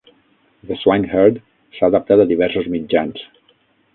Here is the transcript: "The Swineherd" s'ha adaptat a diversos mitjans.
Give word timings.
"The 0.69 0.77
Swineherd" 0.83 1.37
s'ha 1.77 1.91
adaptat 1.93 2.23
a 2.25 2.27
diversos 2.33 2.73
mitjans. 2.79 3.23